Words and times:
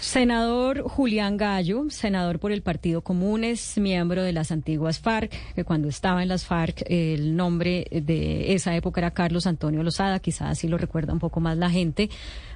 Senador 0.00 0.82
Julián 0.82 1.36
Gallo, 1.36 1.84
senador 1.90 2.38
por 2.38 2.52
el 2.52 2.62
Partido 2.62 3.02
Común, 3.02 3.44
es 3.44 3.78
miembro 3.78 4.22
de 4.22 4.32
las 4.32 4.52
antiguas 4.52 5.00
FARC, 5.00 5.32
que 5.54 5.64
cuando 5.64 5.88
estaba 5.88 6.22
en 6.22 6.28
las 6.28 6.46
FARC 6.46 6.82
el 6.86 7.36
nombre 7.36 7.86
de 7.90 8.54
esa 8.54 8.74
época 8.76 9.00
era 9.00 9.10
Carlos 9.10 9.46
Antonio 9.46 9.82
Lozada, 9.82 10.20
quizás 10.20 10.50
así 10.50 10.68
lo 10.68 10.78
recuerda 10.78 11.12
un 11.12 11.18
poco 11.18 11.40
más 11.40 11.56
la 11.56 11.70
gente. 11.70 12.10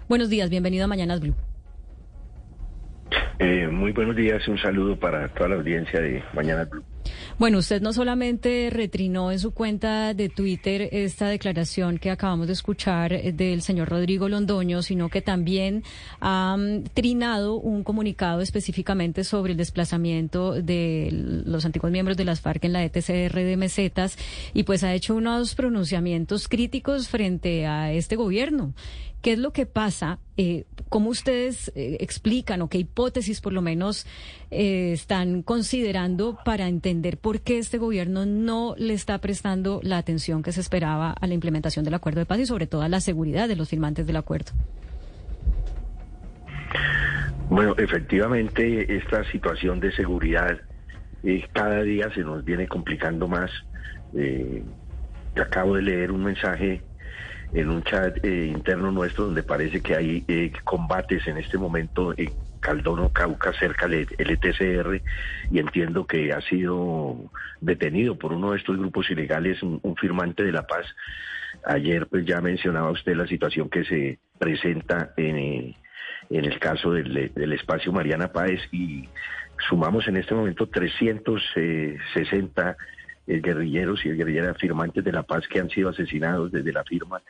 Buenos 0.08 0.30
días, 0.30 0.50
bienvenido 0.50 0.84
a 0.84 0.88
Mañanas 0.88 1.20
Blue. 1.20 1.34
Eh, 3.38 3.66
muy 3.68 3.92
buenos 3.92 4.14
días, 4.14 4.46
un 4.46 4.58
saludo 4.58 4.98
para 4.98 5.28
toda 5.28 5.48
la 5.48 5.56
audiencia 5.56 6.00
de 6.00 6.22
Mañanas 6.32 6.70
Blue. 6.70 6.84
Bueno, 7.38 7.58
usted 7.58 7.80
no 7.82 7.92
solamente 7.92 8.70
retrinó 8.70 9.32
en 9.32 9.38
su 9.38 9.52
cuenta 9.52 10.14
de 10.14 10.28
Twitter 10.28 10.88
esta 10.92 11.28
declaración 11.28 11.98
que 11.98 12.10
acabamos 12.10 12.46
de 12.46 12.52
escuchar 12.52 13.12
eh, 13.12 13.32
del 13.32 13.62
señor 13.62 13.88
Rodrigo 13.88 14.28
Londoño, 14.28 14.82
sino 14.82 15.08
que 15.08 15.22
también 15.22 15.82
ha 16.20 16.56
trinado 16.94 17.54
un 17.54 17.84
comunicado 17.84 18.40
específicamente 18.40 19.24
sobre 19.24 19.52
el 19.52 19.58
desplazamiento 19.58 20.52
de 20.52 21.08
los 21.46 21.64
antiguos 21.64 21.90
miembros 21.90 22.16
de 22.16 22.24
las 22.24 22.40
FARC 22.40 22.64
en 22.64 22.72
la 22.74 22.84
ETCR 22.84 23.34
de 23.34 23.56
Mesetas 23.56 24.16
y 24.54 24.62
pues 24.64 24.84
ha 24.84 24.94
hecho 24.94 25.14
unos 25.14 25.54
pronunciamientos 25.54 26.48
críticos 26.48 27.08
frente 27.08 27.66
a 27.66 27.92
este 27.92 28.16
gobierno. 28.16 28.74
¿Qué 29.20 29.32
es 29.32 29.38
lo 29.38 29.52
que 29.52 29.66
pasa? 29.66 30.18
Eh, 30.36 30.64
¿Cómo 30.88 31.10
ustedes 31.10 31.70
eh, 31.76 31.98
explican 32.00 32.60
o 32.60 32.68
qué 32.68 32.78
hipótesis 32.78 33.40
por 33.40 33.52
lo 33.52 33.62
menos 33.62 34.04
están 34.50 35.42
considerando 35.42 36.38
para 36.44 36.68
entender 36.68 36.91
por 37.18 37.40
qué 37.40 37.58
este 37.58 37.78
gobierno 37.78 38.26
no 38.26 38.74
le 38.76 38.94
está 38.94 39.18
prestando 39.18 39.80
la 39.82 39.98
atención 39.98 40.42
que 40.42 40.52
se 40.52 40.60
esperaba 40.60 41.12
a 41.12 41.26
la 41.26 41.34
implementación 41.34 41.84
del 41.84 41.94
acuerdo 41.94 42.20
de 42.20 42.26
paz 42.26 42.40
y 42.40 42.46
sobre 42.46 42.66
todo 42.66 42.82
a 42.82 42.88
la 42.88 43.00
seguridad 43.00 43.48
de 43.48 43.56
los 43.56 43.68
firmantes 43.68 44.06
del 44.06 44.16
acuerdo? 44.16 44.52
Bueno, 47.48 47.74
efectivamente 47.76 48.96
esta 48.96 49.24
situación 49.30 49.80
de 49.80 49.92
seguridad 49.92 50.58
cada 51.52 51.82
día 51.82 52.12
se 52.14 52.20
nos 52.20 52.44
viene 52.44 52.66
complicando 52.66 53.28
más. 53.28 53.50
acabo 55.36 55.76
de 55.76 55.82
leer 55.82 56.12
un 56.12 56.24
mensaje 56.24 56.82
en 57.52 57.68
un 57.68 57.82
chat 57.82 58.24
eh, 58.24 58.46
interno 58.46 58.90
nuestro 58.90 59.26
donde 59.26 59.42
parece 59.42 59.80
que 59.80 59.94
hay 59.94 60.24
eh, 60.28 60.52
combates 60.64 61.26
en 61.26 61.36
este 61.36 61.58
momento 61.58 62.14
en 62.16 62.30
Caldono, 62.62 63.10
Cauca, 63.10 63.52
cerca 63.52 63.86
del 63.86 64.08
ETCR, 64.16 65.02
y 65.50 65.58
entiendo 65.58 66.06
que 66.06 66.32
ha 66.32 66.40
sido 66.40 67.30
detenido 67.60 68.16
por 68.16 68.32
uno 68.32 68.52
de 68.52 68.58
estos 68.58 68.78
grupos 68.78 69.10
ilegales, 69.10 69.62
un, 69.62 69.82
firmante 69.96 70.44
de 70.44 70.52
la 70.52 70.66
paz. 70.66 70.86
Ayer 71.66 72.06
pues 72.06 72.24
ya 72.24 72.40
mencionaba 72.40 72.90
usted 72.90 73.14
la 73.14 73.26
situación 73.26 73.68
que 73.68 73.84
se 73.84 74.18
presenta 74.38 75.12
en, 75.18 75.36
eh, 75.36 75.76
el 76.30 76.58
caso 76.58 76.92
del, 76.92 77.30
del 77.34 77.52
espacio 77.52 77.92
Mariana 77.92 78.32
Páez 78.32 78.62
y 78.72 79.06
sumamos 79.68 80.08
en 80.08 80.16
este 80.16 80.34
momento 80.34 80.66
360 80.66 82.76
guerrilleros 83.26 84.04
y 84.04 84.10
guerrilleras 84.10 84.56
firmantes 84.58 85.04
de 85.04 85.12
la 85.12 85.22
paz 85.22 85.46
que 85.48 85.60
han 85.60 85.70
sido 85.70 85.90
asesinados 85.90 86.50
desde 86.50 86.72
la 86.72 86.84
firma 86.84 87.22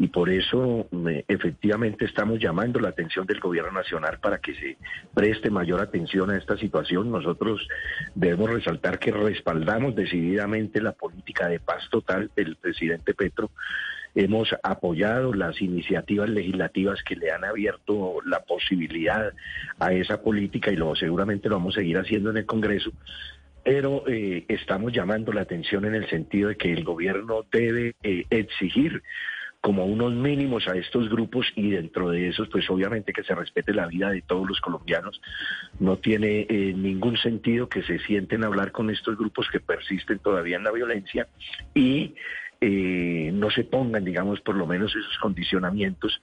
y 0.00 0.08
por 0.08 0.30
eso 0.30 0.86
efectivamente 1.26 2.04
estamos 2.04 2.38
llamando 2.38 2.78
la 2.78 2.90
atención 2.90 3.26
del 3.26 3.40
gobierno 3.40 3.72
nacional 3.72 4.18
para 4.20 4.38
que 4.38 4.54
se 4.54 4.76
preste 5.12 5.50
mayor 5.50 5.80
atención 5.80 6.30
a 6.30 6.36
esta 6.36 6.56
situación. 6.56 7.10
Nosotros 7.10 7.66
debemos 8.14 8.48
resaltar 8.50 9.00
que 9.00 9.10
respaldamos 9.10 9.96
decididamente 9.96 10.80
la 10.80 10.92
política 10.92 11.48
de 11.48 11.58
paz 11.58 11.88
total 11.90 12.30
del 12.36 12.54
presidente 12.54 13.12
Petro. 13.12 13.50
Hemos 14.14 14.54
apoyado 14.62 15.34
las 15.34 15.60
iniciativas 15.60 16.28
legislativas 16.28 17.02
que 17.02 17.16
le 17.16 17.32
han 17.32 17.44
abierto 17.44 18.18
la 18.24 18.40
posibilidad 18.44 19.32
a 19.80 19.92
esa 19.92 20.22
política 20.22 20.70
y 20.70 20.76
lo 20.76 20.94
seguramente 20.94 21.48
lo 21.48 21.56
vamos 21.56 21.76
a 21.76 21.80
seguir 21.80 21.98
haciendo 21.98 22.30
en 22.30 22.38
el 22.38 22.46
Congreso 22.46 22.92
pero 23.68 24.02
eh, 24.08 24.46
estamos 24.48 24.94
llamando 24.94 25.30
la 25.30 25.42
atención 25.42 25.84
en 25.84 25.94
el 25.94 26.08
sentido 26.08 26.48
de 26.48 26.56
que 26.56 26.72
el 26.72 26.84
gobierno 26.84 27.44
debe 27.52 27.96
eh, 28.02 28.24
exigir 28.30 29.02
como 29.60 29.84
unos 29.84 30.14
mínimos 30.14 30.66
a 30.68 30.74
estos 30.74 31.10
grupos 31.10 31.46
y 31.54 31.68
dentro 31.72 32.08
de 32.08 32.28
esos, 32.28 32.48
pues 32.48 32.70
obviamente 32.70 33.12
que 33.12 33.24
se 33.24 33.34
respete 33.34 33.74
la 33.74 33.86
vida 33.86 34.08
de 34.08 34.22
todos 34.22 34.48
los 34.48 34.58
colombianos. 34.62 35.20
No 35.80 35.98
tiene 35.98 36.46
eh, 36.48 36.72
ningún 36.74 37.18
sentido 37.18 37.68
que 37.68 37.82
se 37.82 37.98
sienten 37.98 38.42
a 38.42 38.46
hablar 38.46 38.72
con 38.72 38.88
estos 38.88 39.18
grupos 39.18 39.46
que 39.52 39.60
persisten 39.60 40.18
todavía 40.18 40.56
en 40.56 40.64
la 40.64 40.72
violencia 40.72 41.28
y 41.74 42.14
no 42.60 43.50
se 43.50 43.64
pongan, 43.64 44.02
digamos, 44.02 44.40
por 44.40 44.56
lo 44.56 44.66
menos 44.66 44.90
esos 44.96 45.18
condicionamientos 45.18 46.22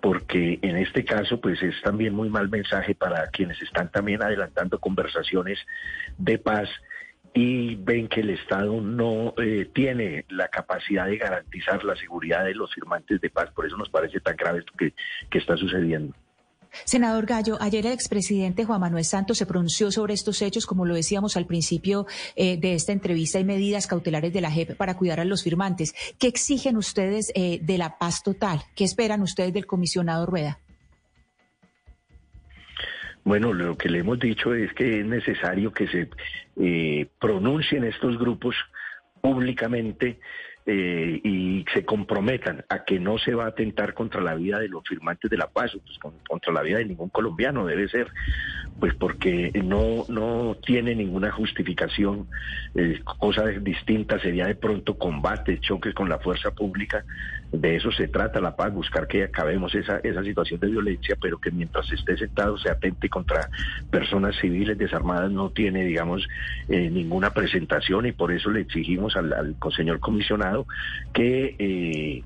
porque 0.00 0.58
en 0.62 0.76
este 0.76 1.04
caso 1.04 1.40
pues 1.40 1.62
es 1.62 1.80
también 1.82 2.14
muy 2.14 2.28
mal 2.28 2.48
mensaje 2.48 2.94
para 2.94 3.26
quienes 3.28 3.60
están 3.62 3.90
también 3.90 4.22
adelantando 4.22 4.78
conversaciones 4.78 5.58
de 6.18 6.38
paz 6.38 6.68
y 7.32 7.76
ven 7.76 8.08
que 8.08 8.20
el 8.20 8.30
Estado 8.30 8.80
no 8.80 9.34
eh, 9.38 9.68
tiene 9.72 10.24
la 10.28 10.48
capacidad 10.48 11.06
de 11.06 11.16
garantizar 11.16 11.84
la 11.84 11.94
seguridad 11.96 12.44
de 12.44 12.54
los 12.54 12.74
firmantes 12.74 13.20
de 13.20 13.30
paz. 13.30 13.50
Por 13.52 13.66
eso 13.66 13.76
nos 13.76 13.88
parece 13.88 14.20
tan 14.20 14.36
grave 14.36 14.60
esto 14.60 14.72
que, 14.76 14.94
que 15.30 15.38
está 15.38 15.56
sucediendo. 15.56 16.14
Senador 16.84 17.26
Gallo, 17.26 17.58
ayer 17.60 17.86
el 17.86 17.92
expresidente 17.92 18.64
Juan 18.64 18.80
Manuel 18.80 19.04
Santos 19.04 19.38
se 19.38 19.46
pronunció 19.46 19.90
sobre 19.90 20.14
estos 20.14 20.42
hechos, 20.42 20.66
como 20.66 20.86
lo 20.86 20.94
decíamos 20.94 21.36
al 21.36 21.46
principio 21.46 22.06
eh, 22.36 22.56
de 22.58 22.74
esta 22.74 22.92
entrevista, 22.92 23.38
y 23.38 23.44
medidas 23.44 23.86
cautelares 23.86 24.32
de 24.32 24.40
la 24.40 24.50
JEP 24.50 24.76
para 24.76 24.96
cuidar 24.96 25.20
a 25.20 25.24
los 25.24 25.42
firmantes. 25.42 25.94
¿Qué 26.18 26.26
exigen 26.26 26.76
ustedes 26.76 27.32
eh, 27.34 27.60
de 27.62 27.78
la 27.78 27.98
paz 27.98 28.22
total? 28.22 28.60
¿Qué 28.74 28.84
esperan 28.84 29.22
ustedes 29.22 29.52
del 29.52 29.66
comisionado 29.66 30.26
Rueda? 30.26 30.58
Bueno, 33.24 33.52
lo 33.52 33.76
que 33.76 33.88
le 33.88 33.98
hemos 33.98 34.18
dicho 34.18 34.54
es 34.54 34.72
que 34.72 35.00
es 35.00 35.06
necesario 35.06 35.72
que 35.72 35.86
se 35.88 36.08
eh, 36.56 37.06
pronuncien 37.20 37.84
estos 37.84 38.18
grupos 38.18 38.56
públicamente 39.20 40.18
eh, 40.72 41.20
y 41.24 41.64
se 41.74 41.84
comprometan 41.84 42.64
a 42.68 42.84
que 42.84 43.00
no 43.00 43.18
se 43.18 43.34
va 43.34 43.46
a 43.46 43.48
atentar 43.48 43.92
contra 43.92 44.20
la 44.20 44.36
vida 44.36 44.60
de 44.60 44.68
los 44.68 44.84
firmantes 44.86 45.28
de 45.28 45.36
la 45.36 45.48
paz, 45.48 45.72
pues, 45.72 46.14
contra 46.28 46.52
la 46.52 46.62
vida 46.62 46.78
de 46.78 46.84
ningún 46.84 47.08
colombiano 47.08 47.66
debe 47.66 47.88
ser, 47.88 48.06
pues 48.78 48.94
porque 48.94 49.50
no, 49.64 50.04
no 50.08 50.56
tiene 50.64 50.94
ninguna 50.94 51.32
justificación. 51.32 52.28
Eh, 52.76 53.00
cosa 53.18 53.46
distinta 53.46 54.20
sería 54.20 54.46
de 54.46 54.54
pronto 54.54 54.96
combate, 54.96 55.58
choques 55.58 55.92
con 55.92 56.08
la 56.08 56.20
fuerza 56.20 56.52
pública. 56.52 57.04
De 57.50 57.74
eso 57.74 57.90
se 57.90 58.06
trata 58.06 58.40
la 58.40 58.54
paz, 58.54 58.72
buscar 58.72 59.08
que 59.08 59.24
acabemos 59.24 59.74
esa, 59.74 59.98
esa 60.04 60.22
situación 60.22 60.60
de 60.60 60.68
violencia, 60.68 61.16
pero 61.20 61.38
que 61.38 61.50
mientras 61.50 61.90
esté 61.90 62.16
sentado 62.16 62.56
se 62.58 62.70
atente 62.70 63.08
contra 63.08 63.50
personas 63.90 64.36
civiles 64.36 64.78
desarmadas 64.78 65.32
no 65.32 65.50
tiene, 65.50 65.84
digamos, 65.84 66.28
eh, 66.68 66.88
ninguna 66.90 67.30
presentación 67.30 68.06
y 68.06 68.12
por 68.12 68.30
eso 68.30 68.50
le 68.50 68.60
exigimos 68.60 69.16
al, 69.16 69.32
al 69.32 69.56
señor 69.74 69.98
comisionado 69.98 70.59
que 71.12 71.56
eh, 71.58 72.22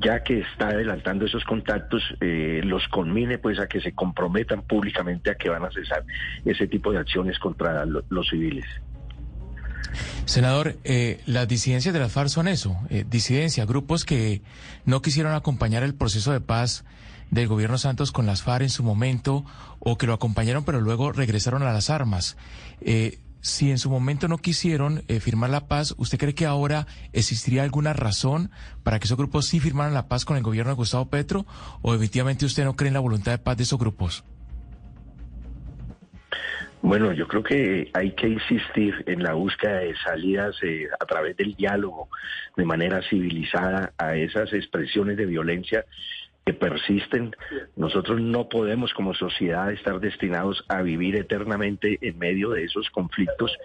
ya 0.00 0.22
que 0.22 0.40
está 0.40 0.68
adelantando 0.68 1.26
esos 1.26 1.44
contactos, 1.44 2.02
eh, 2.20 2.60
los 2.64 2.86
conmine 2.88 3.38
pues 3.38 3.58
a 3.60 3.68
que 3.68 3.80
se 3.80 3.92
comprometan 3.92 4.62
públicamente 4.62 5.30
a 5.30 5.36
que 5.36 5.48
van 5.48 5.64
a 5.64 5.70
cesar 5.70 6.04
ese 6.44 6.66
tipo 6.66 6.92
de 6.92 6.98
acciones 6.98 7.38
contra 7.38 7.84
los 7.86 8.28
civiles. 8.28 8.66
Senador, 10.24 10.76
eh, 10.84 11.20
las 11.26 11.48
disidencias 11.48 11.94
de 11.94 12.00
la 12.00 12.08
FARC 12.08 12.28
son 12.28 12.48
eso, 12.48 12.76
disidencia, 13.06 13.64
grupos 13.64 14.04
que 14.04 14.42
no 14.84 15.00
quisieron 15.00 15.32
acompañar 15.32 15.82
el 15.82 15.94
proceso 15.94 16.32
de 16.32 16.40
paz 16.40 16.84
del 17.30 17.46
gobierno 17.46 17.78
Santos 17.78 18.12
con 18.12 18.26
las 18.26 18.42
FARC 18.42 18.62
en 18.62 18.70
su 18.70 18.82
momento 18.82 19.44
o 19.78 19.96
que 19.96 20.06
lo 20.06 20.12
acompañaron 20.12 20.64
pero 20.64 20.80
luego 20.80 21.12
regresaron 21.12 21.62
a 21.62 21.72
las 21.72 21.88
armas 21.88 22.36
si 23.40 23.70
en 23.70 23.78
su 23.78 23.90
momento 23.90 24.28
no 24.28 24.38
quisieron 24.38 25.02
eh, 25.08 25.20
firmar 25.20 25.50
la 25.50 25.68
paz, 25.68 25.94
¿usted 25.98 26.18
cree 26.18 26.34
que 26.34 26.46
ahora 26.46 26.86
existiría 27.12 27.62
alguna 27.62 27.92
razón 27.92 28.50
para 28.82 28.98
que 28.98 29.04
esos 29.04 29.18
grupos 29.18 29.46
sí 29.46 29.60
firmaran 29.60 29.94
la 29.94 30.08
paz 30.08 30.24
con 30.24 30.36
el 30.36 30.42
gobierno 30.42 30.70
de 30.70 30.76
Gustavo 30.76 31.08
Petro? 31.08 31.46
¿O 31.82 31.94
efectivamente 31.94 32.46
usted 32.46 32.64
no 32.64 32.76
cree 32.76 32.88
en 32.88 32.94
la 32.94 33.00
voluntad 33.00 33.32
de 33.32 33.38
paz 33.38 33.56
de 33.56 33.62
esos 33.62 33.78
grupos? 33.78 34.24
Bueno, 36.80 37.12
yo 37.12 37.26
creo 37.26 37.42
que 37.42 37.90
hay 37.92 38.12
que 38.12 38.28
insistir 38.28 39.02
en 39.06 39.22
la 39.22 39.34
búsqueda 39.34 39.78
de 39.78 39.96
salidas 39.96 40.54
eh, 40.62 40.88
a 40.98 41.04
través 41.06 41.36
del 41.36 41.54
diálogo, 41.54 42.08
de 42.56 42.64
manera 42.64 43.02
civilizada, 43.10 43.92
a 43.98 44.14
esas 44.16 44.52
expresiones 44.52 45.16
de 45.16 45.26
violencia 45.26 45.84
persisten. 46.52 47.34
Nosotros 47.76 48.20
no 48.20 48.48
podemos 48.48 48.92
como 48.94 49.14
sociedad 49.14 49.72
estar 49.72 50.00
destinados 50.00 50.64
a 50.68 50.82
vivir 50.82 51.16
eternamente 51.16 51.98
en 52.00 52.18
medio 52.18 52.50
de 52.50 52.64
esos 52.64 52.90
conflictos 52.90 53.56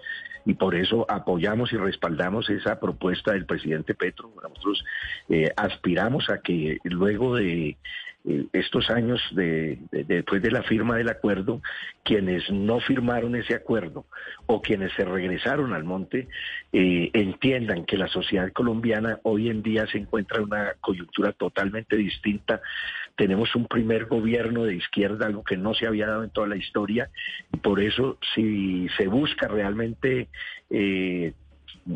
y 0.46 0.54
por 0.54 0.74
eso 0.74 1.06
apoyamos 1.08 1.72
y 1.72 1.76
respaldamos 1.76 2.50
esa 2.50 2.78
propuesta 2.78 3.32
del 3.32 3.46
presidente 3.46 3.94
Petro. 3.94 4.32
Nosotros 4.42 4.84
eh, 5.28 5.50
aspiramos 5.56 6.28
a 6.28 6.38
que 6.38 6.78
luego 6.84 7.36
de 7.36 7.76
estos 8.52 8.88
años 8.88 9.20
de, 9.32 9.78
después 9.90 10.40
de 10.42 10.50
la 10.50 10.62
firma 10.62 10.96
del 10.96 11.10
acuerdo, 11.10 11.60
quienes 12.02 12.50
no 12.50 12.80
firmaron 12.80 13.36
ese 13.36 13.54
acuerdo 13.54 14.06
o 14.46 14.62
quienes 14.62 14.92
se 14.94 15.04
regresaron 15.04 15.74
al 15.74 15.84
monte 15.84 16.28
eh, 16.72 17.10
entiendan 17.12 17.84
que 17.84 17.98
la 17.98 18.08
sociedad 18.08 18.50
colombiana 18.52 19.18
hoy 19.24 19.50
en 19.50 19.62
día 19.62 19.86
se 19.86 19.98
encuentra 19.98 20.38
en 20.38 20.44
una 20.44 20.74
coyuntura 20.80 21.32
totalmente 21.32 21.96
distinta. 21.96 22.62
Tenemos 23.14 23.54
un 23.54 23.66
primer 23.66 24.06
gobierno 24.06 24.64
de 24.64 24.76
izquierda, 24.76 25.26
algo 25.26 25.44
que 25.44 25.56
no 25.56 25.74
se 25.74 25.86
había 25.86 26.06
dado 26.06 26.24
en 26.24 26.30
toda 26.30 26.48
la 26.48 26.56
historia, 26.56 27.10
y 27.52 27.58
por 27.58 27.80
eso 27.80 28.18
si 28.34 28.88
se 28.96 29.06
busca 29.06 29.48
realmente 29.48 30.28
eh, 30.70 31.32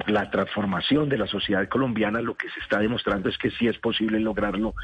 la 0.07 0.31
transformación 0.31 1.09
de 1.09 1.17
la 1.17 1.27
sociedad 1.27 1.67
colombiana, 1.69 2.21
lo 2.21 2.37
que 2.37 2.49
se 2.51 2.61
está 2.61 2.79
demostrando 2.79 3.29
es 3.29 3.39
que 3.39 3.51
sí 3.51 3.67
es 3.69 3.79
posible 3.79 4.21
lograrlo 4.21 4.75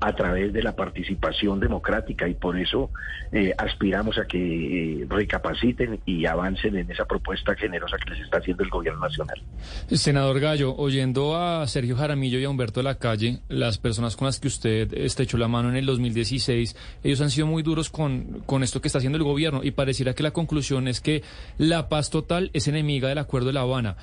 a 0.00 0.14
través 0.14 0.52
de 0.52 0.62
la 0.62 0.74
participación 0.74 1.60
democrática 1.60 2.26
y 2.28 2.34
por 2.34 2.58
eso 2.58 2.90
eh, 3.32 3.52
aspiramos 3.58 4.16
a 4.18 4.26
que 4.26 5.02
eh, 5.02 5.06
recapaciten 5.08 6.00
y 6.06 6.24
avancen 6.24 6.76
en 6.76 6.90
esa 6.90 7.04
propuesta 7.04 7.54
generosa 7.54 7.96
que 7.98 8.10
les 8.10 8.20
está 8.20 8.38
haciendo 8.38 8.62
el 8.64 8.70
gobierno 8.70 9.00
nacional. 9.00 9.42
Senador 9.90 10.40
Gallo, 10.40 10.74
oyendo 10.76 11.36
a 11.36 11.66
Sergio 11.66 11.96
Jaramillo 11.96 12.38
y 12.38 12.44
a 12.44 12.50
Humberto 12.50 12.80
de 12.80 12.84
la 12.84 12.94
Calle, 12.94 13.40
las 13.48 13.76
personas 13.78 14.16
con 14.16 14.26
las 14.26 14.40
que 14.40 14.48
usted 14.48 14.94
estrechó 14.94 15.36
la 15.36 15.48
mano 15.48 15.68
en 15.68 15.76
el 15.76 15.84
2016, 15.84 16.76
ellos 17.02 17.20
han 17.20 17.30
sido 17.30 17.46
muy 17.46 17.62
duros 17.62 17.90
con, 17.90 18.42
con 18.46 18.62
esto 18.62 18.80
que 18.80 18.88
está 18.88 18.98
haciendo 18.98 19.18
el 19.18 19.24
gobierno 19.24 19.60
y 19.62 19.72
pareciera 19.72 20.14
que 20.14 20.22
la 20.22 20.30
conclusión 20.30 20.88
es 20.88 21.02
que 21.02 21.22
la 21.58 21.88
paz 21.90 22.08
total 22.08 22.50
es 22.54 22.66
enemiga 22.66 23.08
del 23.08 23.18
acuerdo 23.18 23.48
de 23.48 23.52
La 23.52 23.60
Habana. 23.60 23.96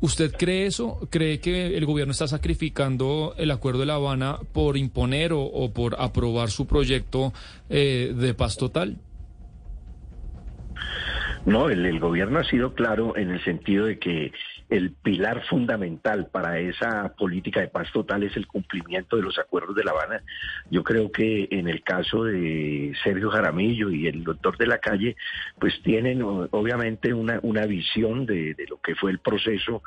¿Usted 0.00 0.32
cree 0.36 0.66
eso? 0.66 1.08
¿Cree 1.10 1.40
que 1.40 1.76
el 1.76 1.86
gobierno 1.86 2.12
está 2.12 2.28
sacrificando 2.28 3.34
el 3.38 3.50
acuerdo 3.50 3.80
de 3.80 3.86
La 3.86 3.94
Habana 3.94 4.38
por 4.52 4.76
imponer 4.76 5.32
o, 5.32 5.72
por 5.72 5.96
aprobar 5.98 6.50
su 6.50 6.66
proyecto 6.66 7.32
eh, 7.70 8.12
de 8.14 8.34
paz 8.34 8.56
total? 8.56 8.98
No, 11.46 11.68
el, 11.68 12.00
gobierno 12.00 12.38
ha 12.38 12.44
sido 12.44 12.74
claro 12.74 13.16
en 13.16 13.30
el 13.30 13.42
sentido 13.44 13.86
de 13.86 13.98
que 13.98 14.32
el 14.70 14.92
pilar 14.92 15.44
fundamental 15.46 16.28
para 16.32 16.58
esa 16.58 17.14
política 17.16 17.60
de 17.60 17.68
paz 17.68 17.92
total 17.92 18.22
es 18.22 18.36
el 18.36 18.46
cumplimiento 18.46 19.16
de 19.16 19.22
los 19.22 19.38
acuerdos 19.38 19.76
de 19.76 19.84
La 19.84 19.90
Habana. 19.90 20.22
Yo 20.70 20.82
creo 20.82 21.12
que 21.12 21.48
en 21.50 21.68
el 21.68 21.82
caso 21.82 22.24
de 22.24 22.94
Sergio 23.02 23.30
Jaramillo 23.30 23.90
y 23.90 24.06
el 24.06 24.24
doctor 24.24 24.56
de 24.56 24.66
la 24.66 24.78
calle, 24.78 25.16
pues 25.58 25.80
tienen 25.82 26.22
obviamente 26.22 27.12
una, 27.12 27.38
una 27.42 27.66
visión 27.66 28.26
de, 28.26 28.56
lo 28.68 28.80
que 28.80 28.94
fue 28.94 29.10
el 29.10 29.18
proceso 29.18 29.82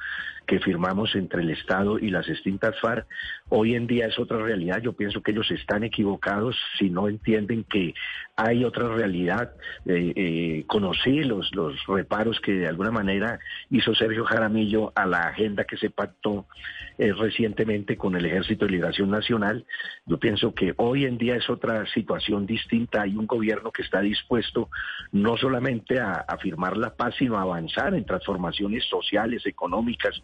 que 0.46 0.60
firmamos 0.60 1.14
entre 1.16 1.42
el 1.42 1.50
Estado 1.50 2.00
y 2.00 2.10
las 2.10 2.28
distintas 2.28 2.80
FARC. 2.80 3.06
Hoy 3.50 3.76
en 3.76 3.88
día 3.88 4.08
es 4.08 4.18
otra 4.20 4.38
realidad. 4.38 4.82
Yo 4.82 4.94
pienso 4.94 5.22
que 5.22 5.32
ellos 5.32 5.50
están 5.52 5.84
equivocados 5.84 6.56
si 6.78 6.90
no 6.90 7.10
entienden 7.10 7.64
que 7.64 7.94
hay 8.36 8.64
otra 8.64 8.88
realidad. 8.88 9.52
Eh, 9.86 10.14
eh, 10.16 10.64
conocí 10.68 11.24
los, 11.24 11.54
los 11.54 11.76
reparos 11.88 12.40
que 12.40 12.54
de 12.54 12.68
alguna 12.68 12.92
manera 12.92 13.40
hizo 13.70 13.94
Sergio 13.94 14.24
Jaramillo 14.24 14.67
a 14.96 15.06
la 15.06 15.28
agenda 15.28 15.64
que 15.64 15.78
se 15.78 15.90
pactó 15.90 16.46
eh, 16.98 17.14
recientemente 17.14 17.96
con 17.96 18.16
el 18.16 18.26
Ejército 18.26 18.66
de 18.66 18.72
Liberación 18.72 19.12
Nacional. 19.12 19.66
Yo 20.06 20.18
pienso 20.18 20.54
que 20.54 20.74
hoy 20.78 21.06
en 21.06 21.18
día 21.18 21.36
es 21.36 21.50
otra 21.50 21.86
situación 21.88 22.46
distinta. 22.46 23.04
Hay 23.04 23.16
un 23.16 23.28
gobierno 23.28 23.72
que 23.72 23.84
está 23.84 24.02
dispuesto 24.02 24.70
no 25.12 25.38
solamente 25.38 26.00
a, 26.00 26.26
firmar 26.42 26.78
la 26.78 26.96
paz, 26.96 27.16
sino 27.18 27.38
a 27.38 27.42
avanzar 27.42 27.94
en 27.94 28.06
transformaciones 28.06 28.84
sociales, 28.86 29.46
económicas, 29.46 30.22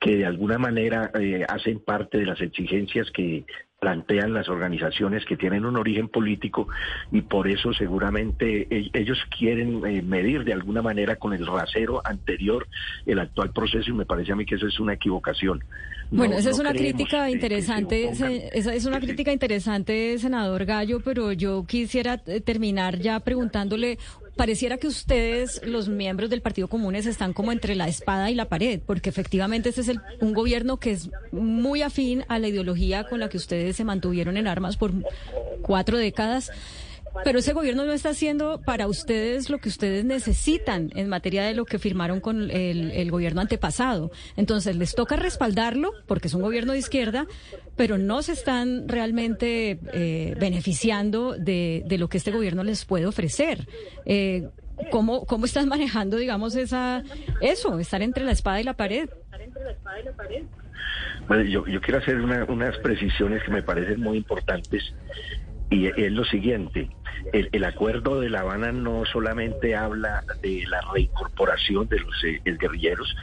que 0.00 0.16
de 0.16 0.26
alguna 0.26 0.58
manera 0.58 1.10
eh, 1.20 1.44
hacen 1.48 1.80
parte 1.80 2.18
de 2.18 2.26
las 2.26 2.40
exigencias 2.40 3.10
que 3.10 3.44
plantean 3.84 4.32
las 4.32 4.48
organizaciones 4.48 5.26
que 5.26 5.36
tienen 5.36 5.66
un 5.66 5.76
origen 5.76 6.08
político 6.08 6.68
y 7.12 7.20
por 7.20 7.46
eso 7.46 7.74
seguramente 7.74 8.66
e-, 8.70 8.90
ellos 8.94 9.18
quieren 9.38 9.84
eh, 9.84 10.00
medir 10.00 10.42
de 10.42 10.54
alguna 10.54 10.80
manera 10.80 11.16
con 11.16 11.34
el 11.34 11.46
rasero 11.46 12.00
anterior 12.02 12.66
el 13.04 13.18
actual 13.18 13.50
proceso 13.50 13.90
y 13.90 13.92
me 13.92 14.06
parece 14.06 14.32
a 14.32 14.36
mí 14.36 14.46
que 14.46 14.54
eso 14.54 14.66
es 14.66 14.80
una 14.80 14.94
equivocación. 14.94 15.62
Bueno, 16.10 16.36
esa 16.38 16.48
es 16.48 16.58
una 16.58 16.72
crítica 16.72 17.28
interesante, 17.28 18.08
esa 18.08 18.72
es 18.72 18.86
una 18.86 19.00
crítica 19.00 19.32
interesante, 19.32 20.16
senador 20.18 20.64
Gallo, 20.64 21.00
pero 21.04 21.32
yo 21.32 21.66
quisiera 21.66 22.22
eh, 22.26 22.40
terminar 22.40 22.98
ya 23.00 23.20
preguntándole 23.20 23.98
pareciera 24.36 24.78
que 24.78 24.86
ustedes, 24.86 25.60
los 25.64 25.88
miembros 25.88 26.30
del 26.30 26.42
Partido 26.42 26.68
Comunes, 26.68 27.06
están 27.06 27.32
como 27.32 27.52
entre 27.52 27.74
la 27.74 27.88
espada 27.88 28.30
y 28.30 28.34
la 28.34 28.48
pared, 28.48 28.80
porque 28.84 29.08
efectivamente 29.08 29.68
este 29.68 29.82
es 29.82 29.92
un 30.20 30.32
gobierno 30.32 30.78
que 30.78 30.92
es 30.92 31.10
muy 31.32 31.82
afín 31.82 32.24
a 32.28 32.38
la 32.38 32.48
ideología 32.48 33.04
con 33.04 33.20
la 33.20 33.28
que 33.28 33.36
ustedes 33.36 33.76
se 33.76 33.84
mantuvieron 33.84 34.36
en 34.36 34.46
armas 34.46 34.76
por 34.76 34.92
cuatro 35.62 35.98
décadas. 35.98 36.50
Pero 37.22 37.38
ese 37.38 37.52
gobierno 37.52 37.84
no 37.84 37.92
está 37.92 38.10
haciendo 38.10 38.60
para 38.64 38.88
ustedes 38.88 39.48
lo 39.48 39.58
que 39.58 39.68
ustedes 39.68 40.04
necesitan 40.04 40.90
en 40.94 41.08
materia 41.08 41.44
de 41.44 41.54
lo 41.54 41.64
que 41.64 41.78
firmaron 41.78 42.20
con 42.20 42.50
el, 42.50 43.10
gobierno 43.10 43.40
antepasado. 43.40 44.10
Entonces 44.36 44.76
les 44.76 44.94
toca 44.94 45.16
respaldarlo 45.16 45.92
porque 46.06 46.28
es 46.28 46.34
un 46.34 46.42
gobierno 46.42 46.72
de 46.72 46.78
izquierda, 46.78 47.26
pero 47.76 47.98
no 47.98 48.22
se 48.22 48.32
están 48.32 48.88
realmente 48.88 49.78
eh, 49.92 50.34
beneficiando 50.40 51.36
de, 51.38 51.84
lo 51.98 52.08
que 52.08 52.18
este 52.18 52.32
gobierno 52.32 52.64
les 52.64 52.84
puede 52.84 53.06
ofrecer. 53.06 53.68
Eh, 54.06 54.48
¿cómo, 54.90 55.24
¿Cómo 55.26 55.44
están 55.44 55.68
manejando, 55.68 56.16
digamos, 56.16 56.56
esa 56.56 57.04
eso, 57.40 57.78
estar 57.78 58.02
entre 58.02 58.24
la 58.24 58.32
espada 58.32 58.60
y 58.60 58.64
la 58.64 58.74
pared? 58.74 59.08
Bueno, 61.28 61.44
yo, 61.44 61.66
yo 61.66 61.80
quiero 61.80 61.98
hacer 61.98 62.16
unas 62.20 62.76
precisiones 62.78 63.42
que 63.44 63.50
me 63.50 63.62
parecen 63.62 64.00
muy 64.00 64.18
importantes 64.18 64.92
y 65.70 65.86
es 65.86 66.12
lo 66.12 66.24
siguiente, 66.24 66.90
el, 67.32 67.64
acuerdo 67.64 68.20
de 68.20 68.30
La 68.30 68.40
Habana 68.40 68.72
no 68.72 69.04
solamente 69.06 69.74
habla 69.74 70.22
de 70.42 70.64
la 70.68 70.80
reincorporación 70.92 71.88
de 71.88 72.00
los 72.00 72.24
eh, 72.24 72.40
guerrilleros, 72.44 73.14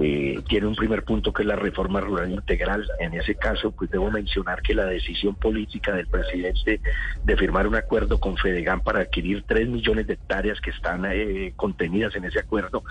eh, 0.00 0.40
tiene 0.48 0.66
un 0.66 0.76
primer 0.76 1.04
punto 1.04 1.32
que 1.32 1.42
es 1.42 1.48
la 1.48 1.56
reforma 1.56 2.00
rural 2.00 2.30
integral. 2.30 2.88
En 3.00 3.14
ese 3.14 3.34
caso, 3.34 3.72
pues 3.72 3.90
debo 3.90 4.10
mencionar 4.10 4.62
que 4.62 4.74
la 4.74 4.86
decisión 4.86 5.34
política 5.34 5.92
del 5.92 6.06
presidente 6.06 6.80
de 7.24 7.36
firmar 7.36 7.66
un 7.66 7.74
acuerdo 7.74 8.20
con 8.20 8.36
Fedegan 8.36 8.80
para 8.80 9.00
adquirir 9.00 9.44
3 9.46 9.68
millones 9.68 10.06
de 10.06 10.14
hectáreas 10.14 10.60
que 10.60 10.70
están 10.70 11.04
eh, 11.06 11.52
contenidas 11.56 12.14
en 12.14 12.24
ese 12.24 12.38
acuerdo, 12.38 12.84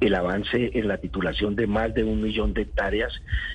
el 0.00 0.14
avance 0.14 0.70
en 0.74 0.88
la 0.88 0.98
titulación 0.98 1.56
de 1.56 1.66
más 1.66 1.94
de 1.94 2.04
un 2.04 2.20
millón 2.20 2.52
de 2.52 2.62
hectáreas 2.62 3.12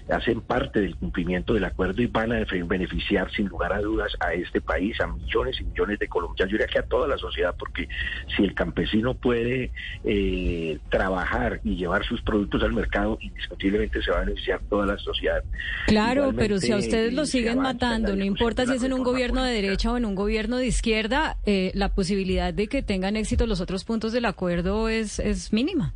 hacen 0.10 0.42
parte 0.42 0.82
del 0.82 0.96
cumplimiento 0.96 1.54
del 1.54 1.66
acuerdo 1.66 2.02
y 2.02 2.08
van 2.08 2.32
a 2.32 2.46
beneficiar 2.66 3.32
sin 3.32 3.48
lugar 3.48 3.74
a 3.74 3.80
dudas 3.80 4.16
a 4.20 4.34
este 4.34 4.62
país, 4.62 5.00
a 5.02 5.08
millones 5.08 5.60
y 5.60 5.64
millones 5.64 6.00
de 6.00 6.08
colombianos, 6.08 6.52
yo 6.52 6.58
diría 6.58 6.68
que 6.68 6.80
a 6.80 6.84
toda 6.84 7.08
la 7.08 7.18
sociedad, 7.18 7.56
porque 7.58 7.88
si 8.36 8.44
el 8.44 8.54
campesino 8.54 9.14
puede 9.14 9.72
eh, 10.04 10.80
trabajar 10.90 11.60
y 11.64 11.76
llevar 11.76 12.04
sus 12.06 12.22
productos 12.22 12.64
al 12.64 12.74
mercado, 12.74 12.95
indiscutiblemente 13.20 14.02
se 14.02 14.12
va 14.12 14.18
a 14.18 14.20
beneficiar 14.22 14.62
toda 14.70 14.86
la 14.86 14.98
sociedad. 14.98 15.44
Claro, 15.88 16.34
pero 16.36 16.60
si 16.60 16.72
a 16.72 16.78
ustedes 16.78 17.14
lo 17.14 17.26
siguen 17.26 17.60
matando, 17.60 18.16
no 18.16 18.24
importa 18.24 18.66
si 18.66 18.74
es 18.74 18.84
en 18.84 18.94
un 18.94 19.04
gobierno 19.04 19.44
de 19.44 19.54
derecha 19.54 19.92
o 19.92 19.98
en 19.98 20.06
un 20.06 20.16
gobierno 20.16 20.58
de 20.58 20.68
izquierda, 20.68 21.38
eh, 21.46 21.72
la 21.74 21.90
posibilidad 21.90 22.54
de 22.54 22.68
que 22.68 22.82
tengan 22.82 23.16
éxito 23.16 23.46
los 23.48 23.62
otros 23.62 23.84
puntos 23.84 24.14
del 24.14 24.26
acuerdo 24.26 24.90
es, 24.90 25.20
es 25.20 25.54
mínima. 25.54 25.94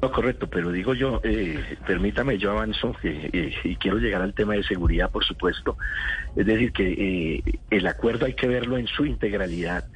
No, 0.00 0.12
correcto, 0.12 0.48
pero 0.48 0.70
digo 0.70 0.94
yo, 0.94 1.20
eh, 1.24 1.76
permítame, 1.84 2.38
yo 2.38 2.52
avanzo 2.52 2.94
eh, 3.02 3.52
y 3.64 3.74
quiero 3.76 3.98
llegar 3.98 4.22
al 4.22 4.32
tema 4.32 4.54
de 4.54 4.62
seguridad, 4.62 5.10
por 5.10 5.24
supuesto. 5.24 5.76
Es 6.36 6.46
decir, 6.46 6.72
que 6.72 7.42
el 7.68 7.86
acuerdo 7.86 8.26
hay 8.26 8.34
que 8.34 8.46
verlo 8.46 8.78
en 8.78 8.86
su 8.86 9.04
integralidad 9.04 9.86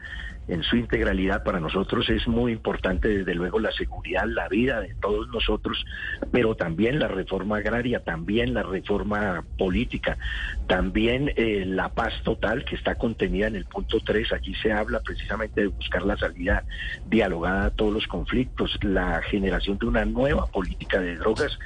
en 0.49 0.63
su 0.63 0.77
integralidad 0.77 1.45
para 1.45 1.61
nosotros 1.61 2.09
es 2.11 2.27
muy 2.27 2.53
importante 2.53 3.09
desde 3.09 3.35
luego 3.35 3.61
la 3.61 3.71
seguridad, 3.73 4.25
la 4.27 4.49
vida 4.49 4.81
de 4.81 4.95
todos 5.01 5.29
nosotros, 5.29 5.85
pero 6.33 6.57
también 6.57 6.99
la 6.99 7.09
reforma 7.09 7.59
agraria, 7.59 8.01
también 8.01 8.53
la 8.53 8.63
reforma 8.63 9.45
política, 9.57 10.19
también 10.67 11.33
eh, 11.37 11.65
la 11.67 11.91
paz 11.91 12.13
total 12.25 12.65
que 12.65 12.75
está 12.75 12.97
contenida 12.97 13.47
en 13.47 13.57
el 13.57 13.67
punto 13.67 13.99
3, 14.05 14.33
allí 14.33 14.55
se 14.57 14.73
habla 14.73 15.01
precisamente 15.01 15.63
de 15.63 15.67
buscar 15.69 16.03
la 16.03 16.17
salida 16.17 16.65
dialogada 17.07 17.67
a 17.67 17.71
todos 17.71 17.93
los 17.93 18.07
conflictos, 18.09 18.79
la 18.83 19.23
generación 19.23 19.79
de 19.79 19.87
una 19.87 20.05
nueva 20.05 20.47
política 20.47 21.01
de 21.01 21.17
drogas, 21.17 21.57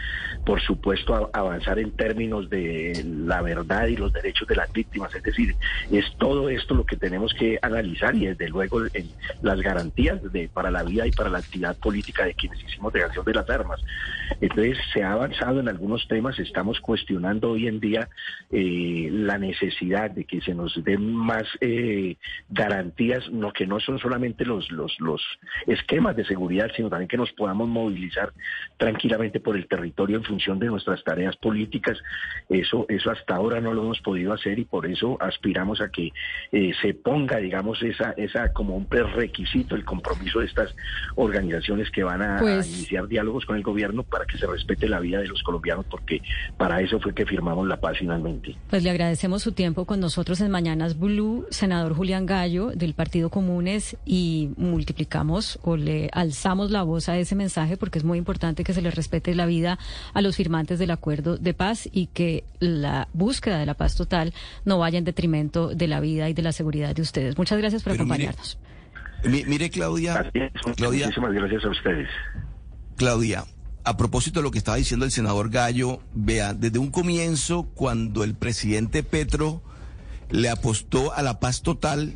por 0.45 0.61
supuesto 0.61 1.31
avanzar 1.33 1.79
en 1.79 1.93
términos 1.93 2.51
de 2.51 3.05
la 3.07 3.41
verdad 3.41 3.87
y 3.87 3.97
los 3.97 4.13
derechos 4.13 4.47
de 4.49 4.57
las 4.57 4.71
víctimas, 4.73 5.15
es 5.15 5.23
decir, 5.23 5.57
es 5.91 6.05
todo 6.19 6.51
esto 6.51 6.75
lo 6.75 6.85
que 6.85 6.97
tenemos 6.97 7.33
que 7.35 7.59
analizar 7.63 8.15
y 8.15 8.27
desde 8.27 8.49
luego 8.49 8.66
las 9.43 9.61
garantías 9.61 10.21
de, 10.33 10.49
para 10.49 10.71
la 10.71 10.83
vida 10.83 11.07
y 11.07 11.11
para 11.11 11.31
la 11.31 11.39
actividad 11.39 11.77
política 11.77 12.25
de 12.25 12.35
quienes 12.35 12.63
hicimos 12.63 12.93
negación 12.93 13.25
de 13.25 13.35
las 13.35 13.49
armas. 13.49 13.81
Entonces 14.41 14.79
se 14.93 15.03
ha 15.03 15.13
avanzado 15.13 15.61
en 15.61 15.69
algunos 15.69 16.07
temas, 16.09 16.39
estamos 16.39 16.81
cuestionando 16.81 17.51
hoy 17.51 17.69
en 17.69 17.81
día 17.81 18.09
eh, 18.51 19.09
la 19.11 19.39
necesidad 19.39 20.11
de 20.11 20.25
que 20.25 20.41
se 20.41 20.55
nos 20.55 20.83
den 20.85 21.15
más 21.15 21.45
eh, 21.61 22.17
garantías, 22.49 23.31
no 23.31 23.53
que 23.53 23.67
no 23.67 23.81
son 23.81 23.99
solamente 23.99 24.45
los, 24.45 24.71
los, 24.71 24.99
los 25.01 25.23
esquemas 25.67 26.17
de 26.17 26.25
seguridad, 26.25 26.71
sino 26.77 26.91
también 26.91 27.09
que 27.09 27.17
nos 27.17 27.33
podamos 27.33 27.69
movilizar 27.69 28.33
tranquilamente 28.77 29.41
por 29.41 29.57
el 29.57 29.67
territorio 29.67 30.17
en 30.17 30.25
función 30.25 30.59
de 30.59 30.67
nuestras 30.67 31.03
tareas 31.05 31.37
políticas. 31.37 31.99
Eso, 32.49 32.87
eso 32.89 33.11
hasta 33.11 33.37
ahora 33.37 33.61
no 33.61 33.73
lo 33.73 33.83
hemos 33.83 34.01
podido 34.01 34.33
hacer 34.33 34.59
y 34.59 34.65
por 34.65 34.87
eso 34.87 35.17
aspiramos 35.21 35.81
a 35.81 35.91
que 35.91 36.13
eh, 36.53 36.73
se 36.81 36.95
ponga, 36.95 37.39
digamos, 37.39 37.83
esa, 37.83 38.13
esa 38.13 38.53
como 38.57 38.75
un 38.75 38.87
prerequisito 38.87 39.75
el 39.75 39.85
compromiso 39.85 40.41
de 40.41 40.47
estas 40.47 40.75
organizaciones 41.15 41.91
que 41.91 42.03
van 42.03 42.23
a, 42.23 42.39
pues 42.41 42.67
iniciar 42.67 43.07
diálogos 43.07 43.45
con 43.45 43.57
el 43.57 43.63
gobierno 43.63 44.03
para 44.03 44.25
que 44.25 44.39
se 44.39 44.47
respete 44.47 44.89
la 44.89 44.99
vida 44.99 45.19
de 45.19 45.29
los 45.29 45.43
colombianos, 45.43 45.85
porque 45.91 46.23
para 46.57 46.81
eso 46.81 46.99
fue 46.99 47.15
que 47.15 47.27
firmamos 47.27 47.69
la 47.69 47.79
paz 47.79 47.99
finalmente. 47.99 48.57
Pues 48.71 48.83
le 48.83 48.89
agradecemos 48.89 49.43
su 49.43 49.53
tiempo 49.53 49.85
con 49.85 50.01
nosotros 50.01 50.41
en 50.41 50.51
Mañanas 50.51 50.99
Blue, 50.99 51.47
senador 51.51 51.95
Julián 51.95 52.25
Gallo 52.25 52.71
del 52.71 52.95
Partido 52.95 53.29
Comunes, 53.29 53.99
y 54.07 54.49
multiplicamos 54.57 55.59
o 55.63 55.77
le 55.77 56.09
alzamos 56.15 56.71
la 56.71 56.83
voz 56.83 57.11
a 57.11 57.19
ese 57.19 57.35
mensaje 57.35 57.77
porque 57.77 57.99
es 57.99 58.05
muy 58.05 58.17
importante 58.17 58.65
que 58.65 58.73
se 58.73 58.81
le 58.81 58.91
respete 58.91 59.35
la 59.35 59.45
vida 59.45 59.79
a 60.15 60.23
los 60.23 60.35
firmantes 60.35 60.79
del 60.79 60.93
acuerdo 60.93 61.37
de 61.37 61.53
paz 61.53 61.91
y 61.93 62.07
que 62.07 62.45
la 62.59 63.09
búsqueda 63.13 63.59
de 63.59 63.67
la 63.67 63.75
paz 63.75 63.97
total 63.97 64.33
no 64.65 64.79
vaya 64.79 64.97
en 64.97 65.05
detrimento 65.05 65.75
de 65.75 65.89
la 65.89 66.01
vida 66.01 66.31
y 66.31 66.33
de 66.33 66.41
la 66.41 66.53
seguridad 66.53 66.95
de 66.95 67.03
ustedes. 67.03 67.37
Muchas 67.37 67.59
gracias 67.59 67.83
por 67.83 67.93
acompañarnos. 67.93 68.46
Mire, 69.25 69.71
Claudia, 69.71 70.31
Claudia. 70.77 71.07
Muchísimas 71.07 71.33
gracias 71.33 71.65
a 71.65 71.71
ustedes. 71.71 72.09
Claudia, 72.97 73.45
a 73.85 73.97
propósito 73.97 74.41
de 74.41 74.45
lo 74.45 74.51
que 74.51 74.59
estaba 74.59 74.77
diciendo 74.77 75.05
el 75.05 75.11
senador 75.11 75.51
Gallo, 75.51 76.01
vea, 76.15 76.55
desde 76.55 76.79
un 76.79 76.91
comienzo, 76.91 77.65
cuando 77.75 78.25
el 78.25 78.35
presidente 78.35 79.03
Petro 79.03 79.63
le 80.31 80.49
apostó 80.49 81.13
a 81.15 81.23
la 81.23 81.41
paz 81.41 81.63
total, 81.63 82.15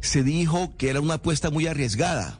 se 0.00 0.22
dijo 0.22 0.76
que 0.76 0.90
era 0.90 1.00
una 1.00 1.14
apuesta 1.14 1.50
muy 1.50 1.66
arriesgada, 1.66 2.38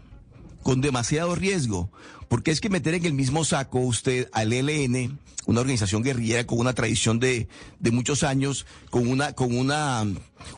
con 0.62 0.81
demasiado 0.81 1.35
riesgo, 1.35 1.90
porque 2.28 2.50
es 2.50 2.61
que 2.61 2.71
meter 2.71 2.95
en 2.95 3.04
el 3.04 3.12
mismo 3.12 3.45
saco 3.45 3.81
usted 3.81 4.28
al 4.33 4.52
ELN, 4.52 5.19
una 5.47 5.61
organización 5.61 6.02
guerrillera 6.02 6.47
con 6.47 6.59
una 6.59 6.73
tradición 6.73 7.19
de, 7.19 7.49
de 7.81 7.90
muchos 7.90 8.23
años, 8.23 8.64
con 8.90 9.09
una, 9.09 9.33
con 9.33 9.57
una, 9.57 10.04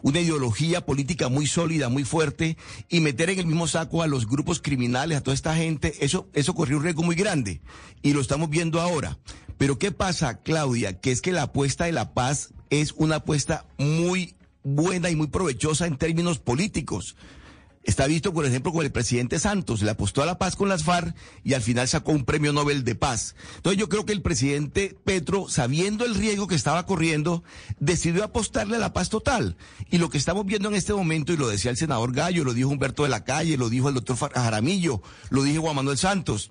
una 0.03 0.21
ideología 0.21 0.85
política 0.85 1.29
muy 1.29 1.47
sólida, 1.47 1.89
muy 1.89 2.05
fuerte, 2.05 2.57
y 2.89 3.01
meter 3.01 3.31
en 3.31 3.41
el 3.41 3.47
mismo 3.47 3.67
saco 3.67 4.03
a 4.03 4.07
los 4.07 4.29
grupos 4.29 4.61
criminales, 4.61 5.19
a 5.19 5.23
toda 5.23 5.35
esta 5.35 5.57
gente, 5.57 5.95
eso, 6.01 6.29
eso 6.35 6.55
corrió 6.55 6.77
un 6.77 6.85
riesgo 6.85 7.03
muy 7.03 7.17
grande. 7.17 7.61
Y 8.03 8.13
lo 8.13 8.21
estamos 8.21 8.51
viendo 8.51 8.81
ahora. 8.81 9.19
Pero 9.57 9.79
¿qué 9.79 9.93
pasa, 9.93 10.43
Claudia? 10.43 11.01
Que 11.01 11.13
es 11.13 11.23
que 11.23 11.33
la 11.33 11.45
apuesta 11.45 11.85
de 11.85 11.93
la 11.93 12.13
paz 12.13 12.53
es 12.71 12.93
una 12.93 13.17
apuesta 13.17 13.67
muy 13.79 14.35
buena 14.65 15.11
y 15.11 15.17
muy 15.17 15.29
provechosa 15.29 15.87
en 15.87 15.97
términos 15.97 16.39
políticos. 16.39 17.17
Está 17.85 18.07
visto, 18.07 18.33
por 18.33 18.47
ejemplo, 18.47 18.73
con 18.73 18.85
el 18.85 18.93
presidente 18.93 19.38
Santos, 19.38 19.83
le 19.83 19.91
apostó 19.91 20.23
a 20.23 20.26
la 20.26 20.38
paz 20.38 20.57
con 20.57 20.71
las 20.71 20.85
FARC 20.85 21.14
y 21.45 21.53
al 21.53 21.61
final 21.61 21.87
sacó 21.87 22.12
un 22.12 22.25
premio 22.25 22.53
Nobel 22.55 22.83
de 22.83 22.95
paz. 22.95 23.37
Entonces 23.57 23.79
yo 23.79 23.91
creo 23.91 24.07
que 24.07 24.14
el 24.14 24.23
presidente 24.23 24.97
Petro, 25.05 25.49
sabiendo 25.50 26.07
el 26.07 26.14
riesgo 26.14 26.47
que 26.47 26.55
estaba 26.55 26.87
corriendo, 26.87 27.45
decidió 27.81 28.25
apostarle 28.25 28.76
a 28.76 28.79
la 28.81 28.95
paz 28.95 29.11
total. 29.11 29.59
Y 29.91 29.99
lo 29.99 30.09
que 30.09 30.17
estamos 30.17 30.47
viendo 30.47 30.71
en 30.71 30.76
este 30.76 30.95
momento, 30.95 31.35
y 31.35 31.37
lo 31.37 31.49
decía 31.49 31.71
el 31.71 31.76
senador 31.76 32.14
Gallo, 32.14 32.45
lo 32.45 32.55
dijo 32.55 32.71
Humberto 32.71 33.03
de 33.03 33.11
la 33.11 33.25
Calle, 33.25 33.59
lo 33.59 33.69
dijo 33.69 33.91
el 33.91 33.95
doctor 33.95 34.17
Jaramillo, 34.17 35.03
lo 35.29 35.43
dijo 35.43 35.62
Juan 35.62 35.76
Manuel 35.76 35.99
Santos, 35.99 36.50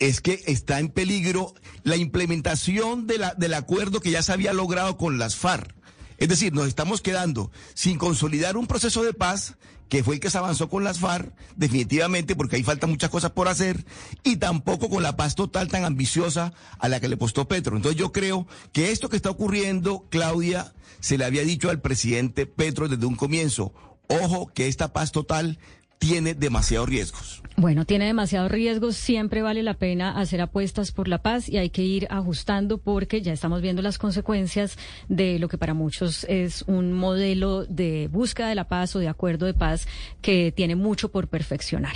es 0.00 0.20
que 0.20 0.42
está 0.46 0.80
en 0.80 0.88
peligro 0.88 1.54
la 1.84 1.94
implementación 1.94 3.06
de 3.06 3.18
la, 3.18 3.34
del 3.34 3.54
acuerdo 3.54 4.00
que 4.00 4.10
ya 4.10 4.22
se 4.22 4.32
había 4.32 4.52
logrado 4.52 4.96
con 4.96 5.18
las 5.18 5.36
FARC. 5.36 5.72
Es 6.18 6.28
decir, 6.28 6.52
nos 6.52 6.68
estamos 6.68 7.00
quedando 7.00 7.50
sin 7.74 7.98
consolidar 7.98 8.56
un 8.56 8.66
proceso 8.66 9.02
de 9.02 9.14
paz 9.14 9.56
que 9.92 10.02
fue 10.02 10.14
el 10.14 10.20
que 10.20 10.30
se 10.30 10.38
avanzó 10.38 10.70
con 10.70 10.84
las 10.84 11.00
FARC, 11.00 11.34
definitivamente, 11.54 12.34
porque 12.34 12.56
ahí 12.56 12.62
faltan 12.62 12.88
muchas 12.88 13.10
cosas 13.10 13.32
por 13.32 13.48
hacer, 13.48 13.84
y 14.22 14.36
tampoco 14.36 14.88
con 14.88 15.02
la 15.02 15.18
paz 15.18 15.34
total 15.34 15.68
tan 15.68 15.84
ambiciosa 15.84 16.54
a 16.78 16.88
la 16.88 16.98
que 16.98 17.08
le 17.08 17.18
postó 17.18 17.46
Petro. 17.46 17.76
Entonces 17.76 18.00
yo 18.00 18.10
creo 18.10 18.46
que 18.72 18.90
esto 18.90 19.10
que 19.10 19.16
está 19.16 19.28
ocurriendo, 19.28 20.06
Claudia, 20.08 20.72
se 21.00 21.18
le 21.18 21.26
había 21.26 21.42
dicho 21.42 21.68
al 21.68 21.82
presidente 21.82 22.46
Petro 22.46 22.88
desde 22.88 23.04
un 23.04 23.16
comienzo, 23.16 23.74
ojo 24.08 24.50
que 24.54 24.66
esta 24.66 24.94
paz 24.94 25.12
total 25.12 25.58
tiene 26.02 26.34
demasiados 26.34 26.88
riesgos. 26.88 27.42
Bueno, 27.56 27.84
tiene 27.84 28.06
demasiados 28.06 28.50
riesgos, 28.50 28.96
siempre 28.96 29.40
vale 29.40 29.62
la 29.62 29.74
pena 29.74 30.18
hacer 30.18 30.40
apuestas 30.40 30.90
por 30.90 31.06
la 31.06 31.22
paz 31.22 31.48
y 31.48 31.58
hay 31.58 31.70
que 31.70 31.82
ir 31.82 32.08
ajustando 32.10 32.78
porque 32.78 33.22
ya 33.22 33.32
estamos 33.32 33.62
viendo 33.62 33.82
las 33.82 33.98
consecuencias 33.98 34.78
de 35.08 35.38
lo 35.38 35.46
que 35.46 35.58
para 35.58 35.74
muchos 35.74 36.24
es 36.24 36.62
un 36.66 36.92
modelo 36.92 37.64
de 37.66 38.08
búsqueda 38.10 38.48
de 38.48 38.56
la 38.56 38.66
paz 38.66 38.96
o 38.96 38.98
de 38.98 39.06
acuerdo 39.06 39.46
de 39.46 39.54
paz 39.54 39.86
que 40.22 40.50
tiene 40.50 40.74
mucho 40.74 41.10
por 41.10 41.28
perfeccionar. 41.28 41.94